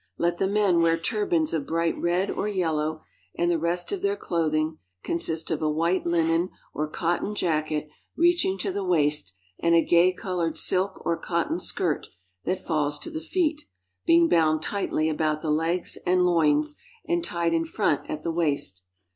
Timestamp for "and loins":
16.03-16.73